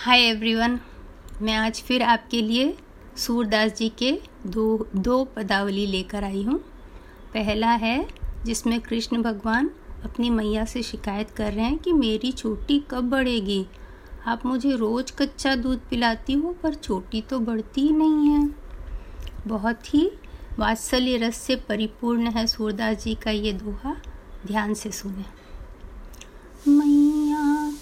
Hi 0.00 0.20
everyone 0.20 0.78
मैं 1.42 1.54
आज 1.54 1.80
फिर 1.82 2.02
आपके 2.02 2.40
लिए 2.42 2.76
सूरदास 3.16 3.72
जी 3.72 3.88
के 3.88 4.12
दो 4.46 4.88
दो 4.96 5.24
पदावली 5.24 5.86
लेकर 5.86 6.24
आई 6.24 6.42
हूँ। 6.42 6.58
पहला 7.34 7.70
है 7.70 8.08
जिसमें 8.44 8.80
कृष्ण 8.80 9.22
भगवान 9.22 9.70
अपनी 10.04 10.30
मैया 10.30 10.64
से 10.64 10.82
शिकायत 10.82 11.30
कर 11.30 11.52
रहे 11.52 11.64
हैं 11.64 11.78
कि 11.78 11.92
मेरी 11.92 12.32
चोटी 12.32 12.78
कब 12.90 13.10
बढ़ेगी। 13.10 13.66
आप 14.26 14.46
मुझे 14.46 14.76
रोज़ 14.76 15.12
कच्चा 15.16 15.54
दूध 15.56 15.80
पिलाती 15.90 16.32
हो, 16.32 16.56
पर 16.62 16.74
चोटी 16.74 17.20
तो 17.20 17.40
बढ़ती 17.40 17.80
ही 17.80 17.92
नहीं 17.92 18.28
है। 18.28 18.48
बहुत 19.46 19.94
ही 19.94 20.10
वात्सल्य 20.58 21.16
रस 21.16 21.36
से 21.36 21.56
परिपूर्ण 21.56 22.30
है 22.30 22.46
सूरदास 22.46 23.04
जी 23.04 23.14
का 23.14 23.30
ये 23.30 23.52
दोहा। 23.52 23.94
ध्यान 24.46 24.74
से 24.74 24.90
सुने। 24.90 25.39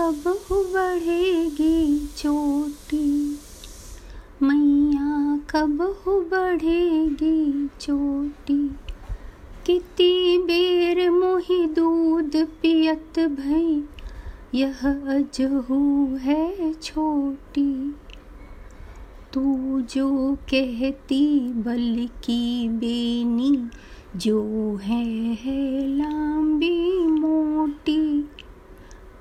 कब 0.00 0.22
बढ़ेगी 0.52 2.06
चोटी? 2.16 3.38
मैया 4.42 5.38
कब 5.50 5.76
बढ़ेगी 6.06 7.68
चोटी? 7.80 8.70
कितनी 9.66 10.38
बेर 10.38 11.10
मोही 11.10 11.66
दूध 11.66 12.36
पियत 12.36 13.18
भई 13.18 13.84
यह 14.54 14.78
अजहू 15.06 16.06
है 16.16 16.72
छोटी। 16.72 17.94
तू 19.32 19.80
जो 19.80 20.34
कहती 20.34 21.52
बल 21.52 22.08
की 22.24 22.68
बेनी 22.68 23.68
जो 24.16 24.42
है, 24.76 25.34
है 25.34 25.88
लांबी 25.96 27.06
मोटी। 27.06 27.49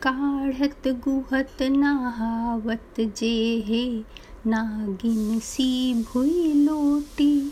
काढ़त 0.08 0.88
गुहत 0.88 1.62
नहावत 1.62 2.94
जे 3.00 3.64
हे, 3.66 4.04
नागिन 4.48 5.40
सी 5.40 5.94
भुई 5.94 6.54
लोटी। 6.54 7.50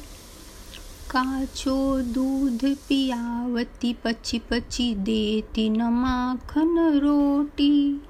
काचो 1.11 2.01
दूध 2.01 2.75
पियावती, 2.75 3.93
पची 3.93 4.39
पची 4.39 4.95
देती 4.95 5.69
न 5.69 5.81
माखन 5.81 6.99
रोटी। 7.03 8.01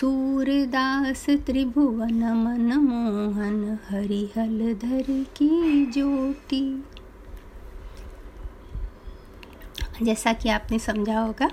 सूरदास 0.00 1.26
त्रिभुवन 1.30 2.24
मन 2.24 2.72
मोहन, 2.76 3.78
हरिहल 3.88 4.74
धर 4.74 5.24
की 5.24 5.86
ज्योति। 5.86 6.84
जैसा 10.02 10.32
कि 10.32 10.48
आपने 10.48 10.78
समझा 10.78 11.20
होगा 11.20 11.50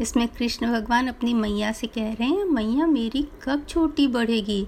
इसमें 0.00 0.28
कृष्ण 0.28 0.72
भगवान 0.72 1.06
अपनी 1.06 1.34
मैया 1.34 1.72
से 1.72 1.86
कह 1.86 2.12
रहे 2.12 2.28
हैं, 2.28 2.44
मैया, 2.44 2.86
मेरी 2.86 3.28
कब 3.42 3.66
छोटी 3.68 4.08
बढ़ेगी? 4.08 4.66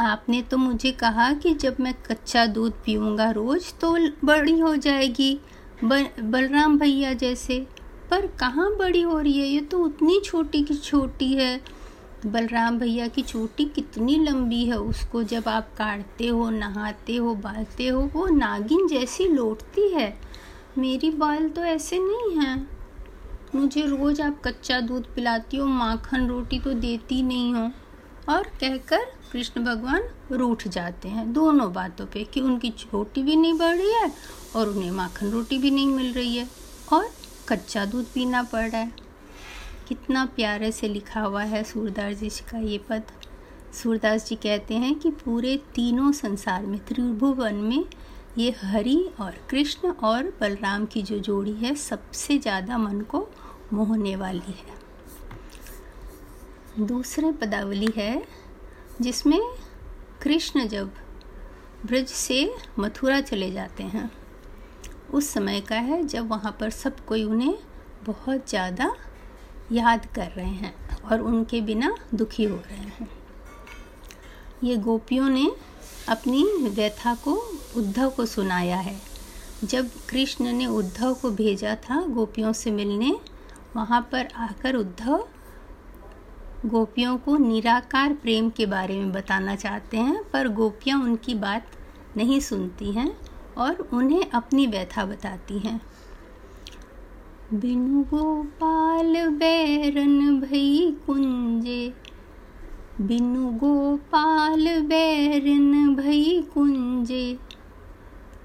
आपने 0.00 0.42
तो 0.42 0.56
मुझे 0.56 0.92
कहा 0.92 1.32
कि 1.32 1.54
जब 1.54 1.76
मैं 1.80 1.94
कच्चा 1.94 2.46
दूध 2.46 2.72
पीऊँगा 2.72 3.30
रोज़ 3.30 3.72
तो 3.80 3.98
बड़ी 4.24 4.58
हो 4.58 4.76
जाएगी 4.76 5.40
बलराम 5.84 6.78
भैया 6.78 7.12
जैसे। 7.12 7.66
पर 8.10 8.26
कहाँ 8.26 8.76
बड़ी 8.76 9.02
हो 9.02 9.18
रही 9.18 9.38
है? 9.38 9.46
ये 9.46 9.60
तो 9.60 9.78
उतनी 9.78 10.20
छोटी 10.24 10.62
की 10.62 10.74
छोटी 10.74 11.32
है। 11.32 11.60
बलराम 12.26 12.78
भैया 12.78 13.08
की 13.08 13.22
चोटी 13.22 13.64
कितनी 13.64 14.16
लंबी 14.16 14.64
है। 14.64 14.78
उसको 14.78 15.22
जब 15.22 15.44
आप 15.46 15.68
काटते 15.76 16.26
हो, 16.26 16.50
नहाते 16.50 17.16
हो, 17.16 17.34
बालते 17.34 17.88
हो, 17.88 18.10
वो 18.14 18.26
नागिन 18.26 18.88
जैसी 18.88 19.28
लौटती 19.28 19.88
है। 19.88 20.18
मेरी 20.78 21.10
बाल 21.10 21.48
तो 21.48 21.64
ऐसे 21.64 21.98
नहीं 21.98 22.38
हैं। 22.38 22.77
मुझे 23.54 23.82
रोज़ 23.82 24.20
आप 24.22 24.40
कच्चा 24.44 24.80
दूध 24.80 25.04
पिलाती 25.14 25.56
हो, 25.56 25.66
माखन 25.66 26.26
रोटी 26.28 26.58
तो 26.60 26.72
देती 26.74 27.22
नहीं 27.22 27.54
हो। 27.54 27.70
और 28.28 28.48
कहकर 28.60 29.04
कृष्ण 29.32 29.64
भगवान 29.64 30.02
रूठ 30.32 30.66
जाते 30.68 31.08
हैं 31.08 31.32
दोनों 31.32 31.72
बातों 31.72 32.06
पे 32.06 32.24
कि 32.24 32.40
उनकी 32.40 32.70
छोटी 32.70 33.22
भी 33.22 33.36
नहीं 33.36 33.58
बढ़ 33.58 33.76
रही 33.76 33.92
है 33.92 34.12
और 34.56 34.68
उन्हें 34.68 34.90
माखन 34.90 35.30
रोटी 35.30 35.58
भी 35.58 35.70
नहीं 35.70 35.86
मिल 35.88 36.12
रही 36.12 36.36
है 36.36 36.46
और 36.92 37.08
कच्चा 37.48 37.84
दूध 37.84 38.04
पीना 38.04 38.42
पड़ 38.42 38.68
रहा 38.68 38.80
है। 38.80 38.92
कितना 39.88 40.24
प्यारे 40.26 40.70
से 40.72 40.88
लिखा 40.88 41.20
हुआ 41.20 41.42
है 41.42 41.62
सूरदास 41.64 42.16
जी 42.16 42.28
का 42.50 42.58
ये 42.58 42.78
पद। 42.88 43.02
सूरदास 43.74 44.28
जी 44.28 44.36
कहते 44.36 44.74
हैं 44.74 44.94
कि 44.94 45.10
पूरे 45.10 45.56
तीनों 45.74 46.12
संसार 46.12 46.66
में, 46.66 46.78
त्रिभुवन 46.78 47.54
में 47.54 47.84
ये 48.38 48.54
हरि 48.62 48.98
और 49.20 49.34
कृष्ण 49.50 49.90
और 49.90 50.32
बलराम 50.40 50.84
की 50.86 51.02
जो 51.02 51.18
जोड़ी 51.18 51.52
है, 51.52 51.74
सबसे 51.74 52.38
ज़्यादा 52.38 52.78
मन 52.78 53.00
को 53.00 53.28
मोहने 53.72 54.14
वाली 54.16 54.54
है। 54.58 54.76
दूसरे 56.86 57.32
पदावली 57.32 57.92
है, 57.96 58.22
जिसमें 59.00 59.40
कृष्ण 60.22 60.66
जब 60.68 60.90
ब्रज 61.86 62.06
से 62.06 62.54
मथुरा 62.78 63.20
चले 63.20 63.50
जाते 63.52 63.82
हैं, 63.82 64.10
उस 65.14 65.28
समय 65.28 65.60
का 65.60 65.76
है 65.76 66.02
जब 66.04 66.28
वहाँ 66.28 66.56
पर 66.60 66.70
सब 66.70 67.04
कोई 67.04 67.24
उन्हें 67.24 67.54
बहुत 68.04 68.48
ज़्यादा 68.48 68.90
याद 69.72 70.06
कर 70.06 70.30
रहे 70.30 70.46
हैं 70.46 70.74
और 71.04 71.20
उनके 71.20 71.60
बिना 71.60 71.94
दुखी 72.14 72.44
हो 72.44 72.56
रहे 72.56 72.76
हैं। 72.76 73.08
ये 74.64 74.76
गोपियों 74.76 75.28
ने 75.28 75.50
अपनी 76.08 76.44
व्यथा 76.68 77.14
को, 77.14 77.32
उद्धव 77.76 78.10
को 78.10 78.26
सुनाया 78.26 78.76
है। 78.76 78.96
जब 79.64 79.90
कृष्ण 80.08 80.52
ने 80.52 80.66
उद्धव 80.66 81.14
को 81.14 81.30
भेजा 81.30 81.74
था 81.74 82.00
गोपियों 82.06 82.52
से 82.52 82.70
मिलने 82.70 83.16
वहाँ 83.76 84.00
पर 84.12 84.28
आकर 84.36 84.76
उद्धव 84.76 85.26
गोपियों 86.66 87.16
को 87.16 87.36
निराकार 87.36 88.12
प्रेम 88.12 88.48
के 88.50 88.66
बारे 88.66 88.98
में 88.98 89.12
बताना 89.12 89.54
चाहते 89.56 89.96
हैं, 89.96 90.22
पर 90.30 90.48
गोपियाँ 90.48 91.00
उनकी 91.02 91.34
बात 91.34 91.66
नहीं 92.16 92.40
सुनती 92.40 92.92
हैं 92.92 93.10
और 93.58 93.88
उन्हें 93.92 94.30
अपनी 94.30 94.66
व्यथा 94.66 95.04
बताती 95.04 95.58
हैं। 95.58 95.80
बिनु 97.52 98.02
गोपाल 98.04 99.14
बैरन 99.28 100.40
भई 100.40 100.90
कुंजे, 101.06 101.92
बिनु 103.00 103.50
गोपाल 103.52 104.64
बैरन 104.82 105.94
भई 105.94 106.40
कुंजे, 106.54 107.38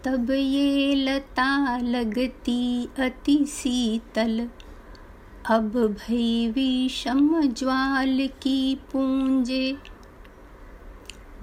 तब 0.04 0.32
ये 0.32 0.96
लता 0.96 1.78
लगती 1.78 2.90
अति 3.00 3.46
शीतल। 3.50 4.48
अब 5.50 5.72
भई 5.76 6.52
विषम 6.52 7.42
ज्वाल 7.42 8.30
की 8.42 8.76
पूंजे। 8.76 9.78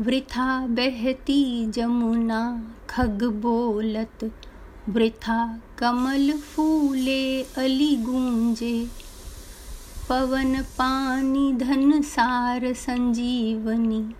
वृथा 0.00 0.66
बहती 0.66 1.66
जमुना, 1.66 2.74
खग 2.90 3.24
बोलत। 3.24 4.32
वृथा 4.88 5.60
कमल 5.78 6.32
फूले 6.32 7.42
अली 7.42 7.96
गूंजे। 7.96 8.88
पवन 10.08 10.62
पानी 10.62 11.52
धन 11.52 12.02
सार 12.02 12.72
संजीवनी। 12.72 14.14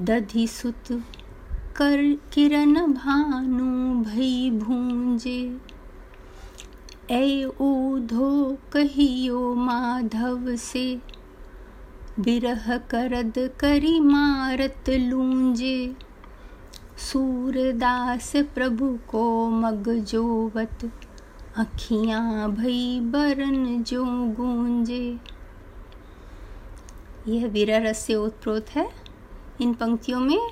दधि 0.00 0.46
सुत 0.46 1.02
कर 1.76 2.18
किरण 2.32 2.74
भानु 2.92 4.04
भई 4.04 4.50
भूंजे। 4.50 5.73
ऐ 7.10 7.44
ऊधो 7.44 8.58
कहियो 8.72 9.54
माधव 9.54 10.56
से। 10.56 11.00
बिरह 12.20 12.78
करद 12.78 13.50
करी 13.60 14.00
मारत 14.00 14.90
लूंजे। 14.90 15.96
सूरदास 16.98 18.32
प्रभु 18.36 18.98
को 19.08 19.50
मग 19.50 19.88
जोवत। 19.88 20.92
अखियाँ 21.56 22.52
भई 22.52 23.00
बरन 23.00 23.82
जो 23.82 24.04
गूंजे। 24.06 25.18
यह 27.28 27.46
वीरा 27.46 27.78
रस 27.78 27.98
से 27.98 28.14
उत्प्रोत 28.14 28.66
है। 28.70 28.90
इन 29.60 29.74
पंक्तियों 29.74 30.20
में 30.20 30.50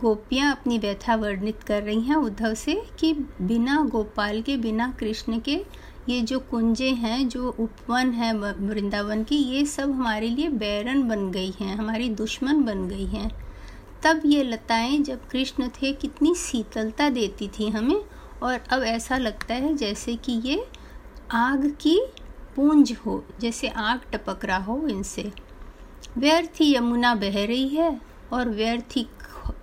गोपियाँ 0.00 0.50
अपनी 0.52 0.78
व्यथा 0.78 1.14
वर्णित 1.14 1.62
कर 1.62 1.82
रही 1.82 2.00
हैं 2.00 2.16
उद्धव 2.16 2.54
से 2.54 2.82
कि 2.98 3.12
बिना 3.40 3.76
गोपाल 3.82 4.42
के, 4.42 4.56
बिना 4.56 4.90
कृष्ण 4.98 5.40
के 5.40 5.64
ये 6.08 6.20
जो 6.20 6.38
कुंजे 6.40 6.90
हैं, 6.90 7.28
जो 7.28 7.48
उपवन 7.60 8.10
है 8.10 8.32
वृंदावन 8.38 9.24
की, 9.24 9.36
ये 9.36 9.66
सब 9.66 9.90
हमारे 9.90 10.28
लिए 10.28 10.48
बैरन 10.48 11.02
बन 11.08 11.30
गई 11.30 11.52
हैं, 11.60 11.76
हमारी 11.76 12.08
दुश्मन 12.08 12.62
बन 12.62 12.88
गई 12.88 13.06
हैं। 13.06 13.30
तब 14.02 14.22
ये 14.26 14.42
लताएँ 14.42 14.98
जब 14.98 15.28
कृष्ण 15.28 15.68
थे, 15.68 15.92
कितनी 15.92 16.34
शीतलता 16.34 17.08
देती 17.08 17.48
थी 17.48 17.68
हमें, 17.68 18.04
और 18.42 18.60
अब 18.70 18.82
ऐसा 18.82 19.16
लगता 19.16 19.54
है 19.54 19.76
जैसे 19.76 20.16
कि 20.16 20.32
ये 20.32 20.66
आग 21.30 21.66
की 21.80 21.98
पूंज 22.56 22.96
हो, 23.06 23.24
जैसे 23.40 23.68
आग 23.68 24.00
टपक 24.12 24.44
रहा 24.44 24.58
हो 24.58 24.88
इनसे। 24.88 25.32
व्यर्थी 26.18 26.74
यमुना 26.74 27.14
बह 27.14 27.44
रही 27.46 27.68
है, 27.68 28.00
और 28.32 28.48
व्यर्थी 28.48 29.06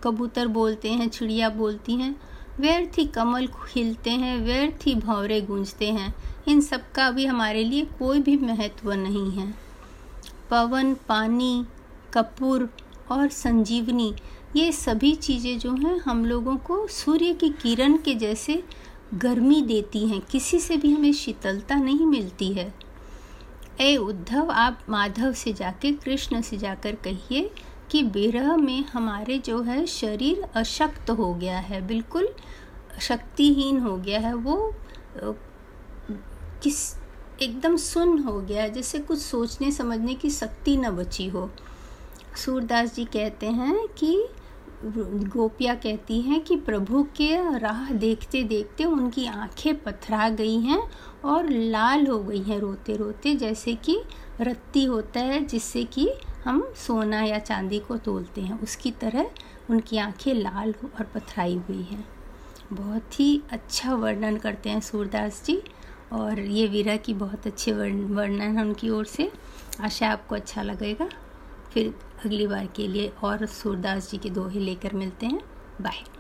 कबूतर 0.04 0.48
बोलते 0.48 0.92
हैं, 0.92 1.10
चिड़िया 1.10 1.50
बोलती 1.50 1.94
हैं, 1.94 2.16
व्यर्थी 2.60 3.06
कमल 3.06 3.48
खिलते 3.48 4.10
हैं, 4.10 4.38
व्यर्थी 4.38 4.96
भंवरे 4.96 5.42
गूंजते 5.42 5.92
हैं। 5.92 6.14
इन 6.48 6.62
सब 6.62 6.92
का 6.92 7.12
भी 7.12 7.26
हमारे 7.26 7.64
लिए 7.64 7.86
कोई 8.00 8.20
भी 8.20 8.38
महत्व 8.38 8.92
नहीं 8.94 9.32
है। 9.32 9.54
पवन, 10.50 10.94
पानी, 10.94 11.66
कपूर 12.14 12.70
और 13.12 13.28
संजीवनी, 13.28 14.14
ये 14.56 14.72
सभी 14.72 15.16
चीज़ें 15.16 15.60
जो 15.60 15.72
हैं 15.72 16.00
हम 16.00 16.26
लोगों 16.26 16.58
को 16.58 16.88
सूर्य 16.88 17.34
की 17.34 17.50
किरण 17.50 17.98
के 17.98 18.14
जैसे 18.16 18.64
गर्मी 19.14 19.62
देती 19.62 20.08
हैं। 20.08 20.22
किसी 20.22 20.60
से 20.60 20.78
भी 20.78 20.92
हमें 20.94 21.14
शीतलता 21.14 21.76
नहीं 21.76 22.06
मिलती 22.06 22.54
है। 22.54 22.74
ए 23.82 23.98
उद्धव, 23.98 24.52
आप 24.52 24.80
माधव 24.90 25.34
से 25.34 25.54
जाके, 25.54 25.92
कृष्ण 25.92 26.42
से 26.42 26.58
जाकर 26.58 26.96
कहिए 26.96 27.52
कि 27.92 28.04
विरह 28.04 28.56
में 28.58 28.86
हमारे 28.86 29.38
जो 29.38 29.62
है 29.62 29.86
शरीर 29.86 30.44
अशक्त 30.56 31.10
हो 31.10 31.34
गया 31.34 31.60
है, 31.60 31.88
बिल्कुल 31.88 32.30
शक्तिहीन 33.02 33.80
हो 33.80 33.98
गया 33.98 34.20
है। 34.20 34.34
वो 34.34 34.74
किस, 36.64 36.96
एकदम 37.42 37.76
सुन 37.78 38.18
हो 38.20 38.40
गया 38.42 38.64
है, 38.64 38.74
जैसे 38.74 39.00
कुछ 39.00 39.20
सोचने, 39.20 39.72
समझने 39.72 40.16
की 40.16 40.30
शक्ति 40.30 40.78
न 40.78 40.90
बची 40.90 41.28
हो। 41.28 41.50
सूरदास 42.36 42.96
जी 42.96 43.06
कहते 43.06 43.48
हैं 43.48 43.88
कि, 43.88 44.28
गोपिया 44.84 45.74
कहती 45.76 46.22
हैं 46.22 46.40
कि 46.42 46.56
प्रभु 46.56 47.04
के 47.04 47.60
राह 47.60 47.92
देखते 47.92 48.44
देखते 48.44 48.84
उनकी 48.84 49.26
आँखें 49.26 49.84
पथरा 49.84 50.30
गई 50.30 50.60
हैं 50.60 50.82
और 51.26 51.50
लाल 51.50 52.08
हो 52.08 52.20
गई 52.20 52.42
हैं 52.42 52.60
रोते 52.60 52.96
रोते 52.96 53.36
जैसे 53.36 53.76
कि 53.76 54.02
रत्ती 54.42 54.84
होता 54.86 55.20
है, 55.20 55.44
जिससे 55.46 55.84
कि 55.84 56.10
हम 56.46 56.74
सोना 56.76 57.22
या 57.22 57.40
चांदी 57.40 57.80
को 57.80 57.98
तोलते 57.98 58.42
हैं। 58.42 58.62
उसकी 58.62 58.92
तरह 58.92 59.30
उनकी 59.70 59.98
आँखें 59.98 60.34
लाल 60.34 60.74
और 60.96 61.04
पथराई 61.04 61.56
हुई 61.56 61.82
हैं। 61.82 62.06
बहुत 62.74 63.20
ही 63.20 63.42
अच्छा 63.52 63.94
वर्णन 63.94 64.38
करते 64.38 64.70
हैं 64.70 64.80
सूरदास 64.80 65.44
जी 65.46 65.62
और 66.14 66.40
ये 66.40 66.68
वीरा 66.68 66.96
की 66.98 67.14
बहुत 67.14 67.48
अच्छे 67.48 67.74
वर्णन 67.74 68.58
है 68.58 68.64
उनकी 68.64 68.90
ओर 68.90 69.06
से। 69.06 69.32
आशा 69.82 70.10
आपको 70.10 70.36
अच्छा 70.36 70.62
लगेगा। 70.62 71.10
फिर 71.74 71.94
अगली 72.26 72.48
बार 72.48 72.66
के 72.66 72.88
लिए 72.88 73.12
और 73.24 73.46
सूरदास 73.46 74.12
जी 74.12 74.18
के 74.18 74.30
दोहे 74.30 74.60
लेकर 74.60 74.94
मिलते 74.94 75.26
हैं। 75.26 75.42
बाय। 75.82 76.19